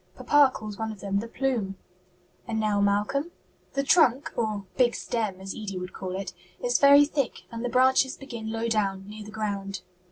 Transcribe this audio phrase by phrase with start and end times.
[0.15, 1.75] Papa calls one of them 'the plume.'"
[2.47, 3.29] "And now Malcolm?"
[3.73, 7.69] "The trunk or big 'stem,' as Edie would call it is very thick, and the
[7.69, 9.81] branches begin low down, near the ground."